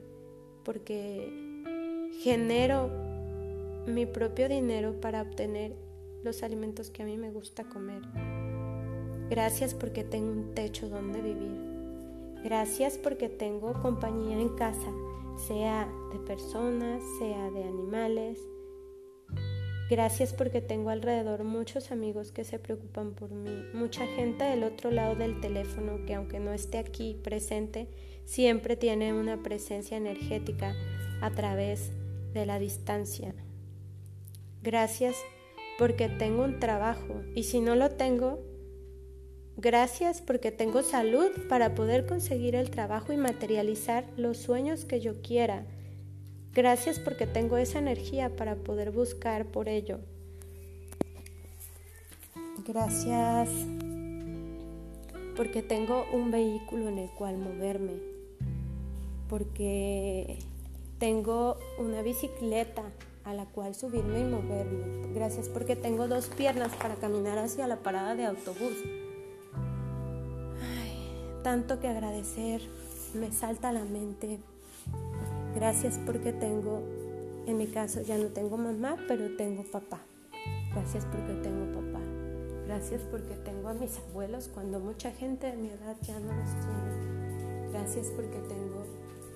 porque 0.62 1.32
genero 2.22 2.90
mi 3.86 4.04
propio 4.04 4.46
dinero 4.50 5.00
para 5.00 5.22
obtener 5.22 5.74
los 6.22 6.42
alimentos 6.42 6.90
que 6.90 7.02
a 7.02 7.06
mí 7.06 7.16
me 7.16 7.30
gusta 7.30 7.64
comer. 7.64 8.02
Gracias 9.30 9.72
porque 9.72 10.04
tengo 10.04 10.30
un 10.30 10.54
techo 10.54 10.90
donde 10.90 11.22
vivir. 11.22 11.56
Gracias 12.44 12.98
porque 12.98 13.30
tengo 13.30 13.72
compañía 13.80 14.38
en 14.38 14.50
casa, 14.50 14.92
sea 15.48 15.88
de 16.12 16.18
personas, 16.18 17.02
sea 17.18 17.50
de 17.52 17.64
animales, 17.64 18.38
Gracias 19.90 20.32
porque 20.32 20.60
tengo 20.60 20.90
alrededor 20.90 21.42
muchos 21.42 21.90
amigos 21.90 22.30
que 22.30 22.44
se 22.44 22.60
preocupan 22.60 23.10
por 23.10 23.32
mí, 23.32 23.64
mucha 23.74 24.06
gente 24.06 24.44
del 24.44 24.62
otro 24.62 24.92
lado 24.92 25.16
del 25.16 25.40
teléfono 25.40 26.06
que 26.06 26.14
aunque 26.14 26.38
no 26.38 26.52
esté 26.52 26.78
aquí 26.78 27.18
presente, 27.24 27.88
siempre 28.24 28.76
tiene 28.76 29.12
una 29.12 29.42
presencia 29.42 29.96
energética 29.96 30.76
a 31.20 31.32
través 31.32 31.90
de 32.32 32.46
la 32.46 32.60
distancia. 32.60 33.34
Gracias 34.62 35.16
porque 35.76 36.08
tengo 36.08 36.44
un 36.44 36.60
trabajo. 36.60 37.22
Y 37.34 37.42
si 37.42 37.60
no 37.60 37.74
lo 37.74 37.90
tengo, 37.90 38.38
gracias 39.56 40.22
porque 40.22 40.52
tengo 40.52 40.84
salud 40.84 41.32
para 41.48 41.74
poder 41.74 42.06
conseguir 42.06 42.54
el 42.54 42.70
trabajo 42.70 43.12
y 43.12 43.16
materializar 43.16 44.04
los 44.16 44.36
sueños 44.36 44.84
que 44.84 45.00
yo 45.00 45.20
quiera 45.20 45.66
Gracias 46.54 46.98
porque 46.98 47.26
tengo 47.26 47.56
esa 47.56 47.78
energía 47.78 48.34
para 48.34 48.56
poder 48.56 48.90
buscar 48.90 49.46
por 49.46 49.68
ello. 49.68 49.98
Gracias 52.66 53.48
porque 55.36 55.62
tengo 55.62 56.06
un 56.12 56.30
vehículo 56.30 56.88
en 56.88 56.98
el 56.98 57.10
cual 57.10 57.38
moverme. 57.38 57.94
Porque 59.28 60.38
tengo 60.98 61.56
una 61.78 62.02
bicicleta 62.02 62.82
a 63.24 63.32
la 63.32 63.46
cual 63.46 63.74
subirme 63.74 64.20
y 64.20 64.24
moverme. 64.24 65.14
Gracias 65.14 65.48
porque 65.48 65.76
tengo 65.76 66.08
dos 66.08 66.26
piernas 66.26 66.74
para 66.76 66.96
caminar 66.96 67.38
hacia 67.38 67.66
la 67.66 67.76
parada 67.76 68.14
de 68.14 68.26
autobús. 68.26 68.76
tanto 71.42 71.80
que 71.80 71.88
agradecer, 71.88 72.60
me 73.14 73.32
salta 73.32 73.70
a 73.70 73.72
la 73.72 73.84
mente. 73.84 74.40
Gracias 75.54 75.98
porque 76.06 76.32
tengo, 76.32 76.82
en 77.46 77.58
mi 77.58 77.66
caso 77.66 78.00
ya 78.02 78.16
no 78.16 78.26
tengo 78.26 78.56
mamá, 78.56 78.96
pero 79.08 79.36
tengo 79.36 79.64
papá. 79.64 80.00
Gracias 80.72 81.04
porque 81.06 81.34
tengo 81.42 81.72
papá. 81.74 82.00
Gracias 82.66 83.02
porque 83.10 83.34
tengo 83.34 83.68
a 83.68 83.74
mis 83.74 83.98
abuelos 83.98 84.48
cuando 84.54 84.78
mucha 84.78 85.10
gente 85.10 85.48
de 85.48 85.56
mi 85.56 85.68
edad 85.68 85.96
ya 86.02 86.20
no 86.20 86.32
los 86.32 86.50
tiene. 86.50 87.70
Gracias 87.72 88.12
porque 88.14 88.38
tengo 88.48 88.84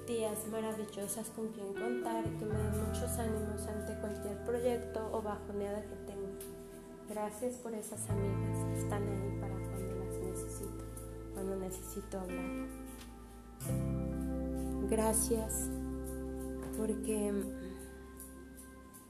tías 0.06 0.46
maravillosas 0.52 1.30
con 1.30 1.48
quien 1.48 1.74
contar 1.74 2.24
y 2.26 2.38
que 2.38 2.44
me 2.44 2.54
dan 2.54 2.86
muchos 2.86 3.10
ánimos 3.18 3.66
ante 3.66 3.98
cualquier 4.00 4.36
proyecto 4.44 5.08
o 5.12 5.20
bajoneada 5.20 5.82
que 5.82 5.96
tengo. 6.06 6.28
Gracias 7.08 7.54
por 7.56 7.74
esas 7.74 8.08
amigas 8.08 8.64
que 8.66 8.80
están 8.80 9.02
ahí 9.02 9.38
para 9.40 9.54
cuando 9.54 9.94
las 9.96 10.16
necesito, 10.18 10.84
cuando 11.34 11.56
necesito 11.56 12.20
hablar. 12.20 12.68
Gracias 14.88 15.70
porque 16.76 17.32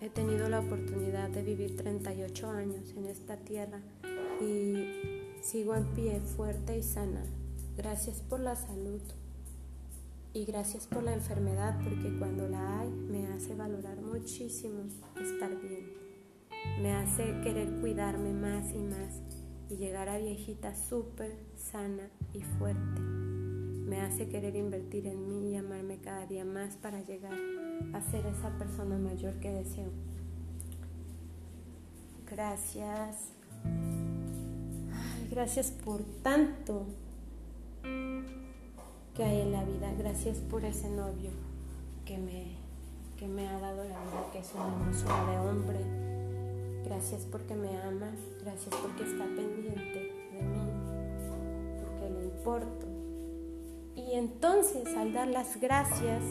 he 0.00 0.08
tenido 0.10 0.48
la 0.48 0.60
oportunidad 0.60 1.30
de 1.30 1.42
vivir 1.42 1.76
38 1.76 2.50
años 2.50 2.92
en 2.96 3.06
esta 3.06 3.36
tierra 3.36 3.80
y 4.40 5.42
sigo 5.42 5.74
en 5.74 5.86
pie 5.94 6.20
fuerte 6.20 6.76
y 6.76 6.82
sana. 6.82 7.24
Gracias 7.76 8.20
por 8.20 8.40
la 8.40 8.56
salud 8.56 9.00
y 10.32 10.44
gracias 10.44 10.86
por 10.86 11.02
la 11.02 11.14
enfermedad 11.14 11.78
porque 11.82 12.16
cuando 12.18 12.48
la 12.48 12.80
hay 12.80 12.90
me 12.90 13.28
hace 13.28 13.54
valorar 13.54 14.00
muchísimo 14.00 14.82
estar 15.20 15.60
bien. 15.60 15.92
Me 16.82 16.92
hace 16.92 17.40
querer 17.42 17.80
cuidarme 17.80 18.32
más 18.32 18.72
y 18.74 18.78
más 18.78 19.20
y 19.70 19.76
llegar 19.76 20.08
a 20.08 20.18
viejita 20.18 20.74
súper 20.74 21.36
sana 21.56 22.10
y 22.32 22.42
fuerte. 22.42 23.43
Me 23.94 24.00
hace 24.00 24.26
querer 24.26 24.56
invertir 24.56 25.06
en 25.06 25.28
mí 25.28 25.52
y 25.52 25.56
amarme 25.56 25.98
cada 25.98 26.26
día 26.26 26.44
más 26.44 26.74
para 26.74 27.00
llegar 27.02 27.38
a 27.92 28.00
ser 28.00 28.26
esa 28.26 28.50
persona 28.58 28.98
mayor 28.98 29.34
que 29.34 29.52
deseo. 29.52 29.88
Gracias. 32.28 33.28
gracias 35.30 35.70
por 35.70 36.02
tanto 36.24 36.86
que 39.14 39.22
hay 39.22 39.42
en 39.42 39.52
la 39.52 39.62
vida. 39.62 39.92
Gracias 39.96 40.38
por 40.38 40.64
ese 40.64 40.90
novio 40.90 41.30
que 42.04 42.18
me, 42.18 42.56
que 43.16 43.28
me 43.28 43.46
ha 43.46 43.60
dado 43.60 43.84
la 43.84 44.00
vida, 44.00 44.26
que 44.32 44.40
es 44.40 44.52
una 44.54 44.72
hermosura 44.72 45.30
de 45.30 45.38
hombre. 45.38 45.78
Gracias 46.84 47.28
porque 47.30 47.54
me 47.54 47.80
ama, 47.80 48.10
gracias 48.42 48.74
porque 48.74 49.04
está 49.04 49.24
pendiente 49.24 50.12
de 50.32 50.42
mí, 50.42 50.66
porque 51.84 52.10
le 52.10 52.24
importo. 52.24 52.93
Y 53.96 54.14
entonces 54.14 54.88
al 54.96 55.12
dar 55.12 55.28
las 55.28 55.60
gracias, 55.60 56.22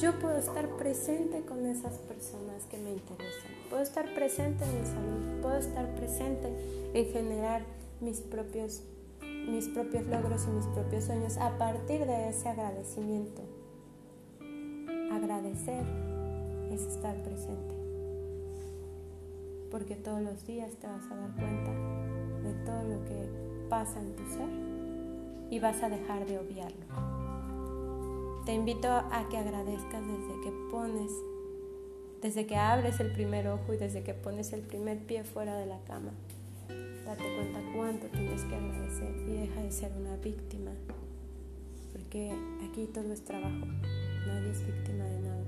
yo 0.00 0.18
puedo 0.20 0.38
estar 0.38 0.68
presente 0.76 1.42
con 1.42 1.66
esas 1.66 1.98
personas 1.98 2.64
que 2.70 2.78
me 2.78 2.92
interesan. 2.92 3.50
Puedo 3.68 3.82
estar 3.82 4.14
presente 4.14 4.64
en 4.64 4.80
mi 4.80 4.86
salud, 4.86 5.42
puedo 5.42 5.56
estar 5.56 5.94
presente 5.96 6.48
en 6.94 7.06
generar 7.12 7.62
mis 8.00 8.20
propios 8.20 8.82
mis 9.22 9.68
propios 9.68 10.06
logros 10.06 10.46
y 10.46 10.50
mis 10.50 10.66
propios 10.66 11.04
sueños 11.04 11.36
a 11.36 11.58
partir 11.58 12.06
de 12.06 12.28
ese 12.28 12.48
agradecimiento. 12.48 13.42
Agradecer 15.10 15.84
es 16.70 16.82
estar 16.82 17.20
presente, 17.22 17.74
porque 19.70 19.96
todos 19.96 20.22
los 20.22 20.46
días 20.46 20.74
te 20.76 20.86
vas 20.86 21.04
a 21.10 21.16
dar 21.16 21.34
cuenta 21.34 21.72
de 22.42 22.52
todo 22.64 22.82
lo 22.84 23.04
que 23.04 23.68
pasa 23.68 24.00
en 24.00 24.14
tu 24.14 24.24
ser 24.28 24.71
y 25.52 25.60
vas 25.60 25.84
a 25.84 25.88
dejar 25.88 26.26
de 26.26 26.40
obviarlo. 26.40 26.86
Te 28.44 28.54
invito 28.54 28.88
a 28.88 29.28
que 29.30 29.36
agradezcas 29.36 30.02
desde 30.04 30.40
que 30.42 30.52
pones, 30.72 31.12
desde 32.20 32.46
que 32.46 32.56
abres 32.56 32.98
el 32.98 33.12
primer 33.12 33.46
ojo 33.46 33.72
y 33.72 33.76
desde 33.76 34.02
que 34.02 34.14
pones 34.14 34.52
el 34.52 34.62
primer 34.62 34.98
pie 35.06 35.22
fuera 35.22 35.56
de 35.56 35.66
la 35.66 35.78
cama 35.84 36.10
date 37.04 37.24
cuenta 37.34 37.60
cuánto 37.74 38.06
tienes 38.08 38.42
que 38.44 38.54
agradecer 38.54 39.14
y 39.28 39.32
deja 39.32 39.62
de 39.62 39.72
ser 39.72 39.92
una 39.92 40.16
víctima, 40.16 40.70
porque 41.92 42.32
aquí 42.68 42.86
todo 42.86 43.12
es 43.12 43.24
trabajo, 43.24 43.66
nadie 44.26 44.50
es 44.50 44.64
víctima 44.64 45.04
de 45.04 45.20
nada, 45.20 45.44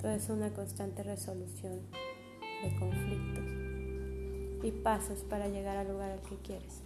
todo 0.00 0.10
es 0.12 0.28
una 0.30 0.50
constante 0.50 1.02
resolución 1.02 1.80
de 2.62 2.76
conflictos 2.76 3.44
y 4.64 4.70
pasos 4.82 5.20
para 5.20 5.48
llegar 5.48 5.76
al 5.76 5.88
lugar 5.88 6.12
al 6.12 6.20
que 6.22 6.36
quieres. 6.36 6.80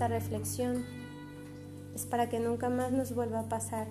Esta 0.00 0.08
reflexión 0.08 0.86
es 1.94 2.06
para 2.06 2.30
que 2.30 2.40
nunca 2.40 2.70
más 2.70 2.90
nos 2.90 3.14
vuelva 3.14 3.40
a 3.40 3.48
pasar 3.50 3.86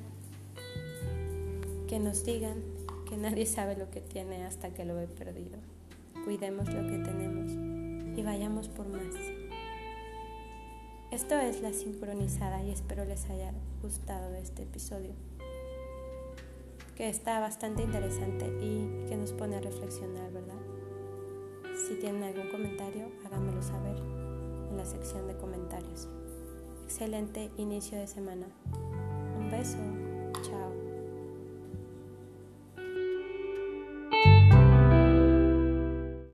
que 1.88 2.00
nos 2.00 2.26
digan 2.26 2.64
que 3.08 3.16
nadie 3.16 3.46
sabe 3.46 3.78
lo 3.78 3.92
que 3.92 4.02
tiene 4.02 4.44
hasta 4.44 4.74
que 4.74 4.86
lo 4.86 5.00
he 5.00 5.06
perdido 5.06 5.60
cuidemos 6.26 6.68
lo 6.74 6.82
que 6.82 6.98
tenemos 6.98 7.52
y 8.18 8.24
vayamos 8.24 8.70
por 8.70 8.88
más. 8.88 9.04
Esto 11.12 11.38
es 11.38 11.62
La 11.62 11.74
Sincronizada 11.74 12.64
y 12.64 12.72
espero 12.72 13.06
les 13.06 13.30
haya 13.30 13.54
gustado 13.84 14.34
este 14.34 14.64
episodio, 14.64 15.12
que 16.96 17.08
está 17.08 17.40
bastante 17.40 17.84
interesante 17.84 18.48
y 18.64 19.08
que 19.08 19.16
nos 19.16 19.32
pone 19.34 19.58
a 19.58 19.62
reflexionar, 19.62 20.32
¿verdad? 20.32 20.58
Si 21.88 22.00
tienen 22.00 22.24
algún 22.24 22.50
comentario, 22.50 23.12
háganmelo 23.28 23.62
saber 23.62 24.19
la 24.80 24.86
sección 24.86 25.28
de 25.28 25.36
comentarios. 25.36 26.08
Excelente 26.86 27.52
inicio 27.58 27.98
de 27.98 28.08
semana. 28.08 28.48
Un 29.38 29.52
beso. 29.52 29.78
Chao. 30.42 30.69